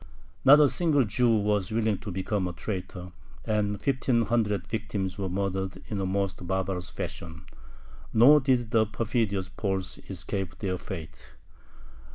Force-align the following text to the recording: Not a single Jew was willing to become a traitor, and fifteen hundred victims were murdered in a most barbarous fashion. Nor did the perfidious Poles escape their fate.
Not 0.43 0.59
a 0.59 0.67
single 0.67 1.03
Jew 1.03 1.29
was 1.29 1.71
willing 1.71 1.99
to 1.99 2.09
become 2.09 2.47
a 2.47 2.53
traitor, 2.53 3.11
and 3.45 3.79
fifteen 3.79 4.23
hundred 4.23 4.65
victims 4.65 5.19
were 5.19 5.29
murdered 5.29 5.79
in 5.89 5.99
a 5.99 6.07
most 6.07 6.47
barbarous 6.47 6.89
fashion. 6.89 7.45
Nor 8.11 8.39
did 8.39 8.71
the 8.71 8.87
perfidious 8.87 9.47
Poles 9.49 9.99
escape 10.09 10.57
their 10.57 10.79
fate. 10.79 11.33